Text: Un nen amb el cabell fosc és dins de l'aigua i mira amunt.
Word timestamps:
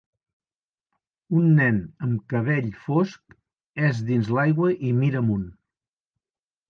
Un 1.41 1.51
nen 1.59 1.77
amb 2.07 2.15
el 2.15 2.23
cabell 2.33 2.71
fosc 2.87 3.37
és 3.91 4.03
dins 4.11 4.33
de 4.33 4.39
l'aigua 4.39 4.73
i 4.89 4.95
mira 5.03 5.23
amunt. 5.25 5.47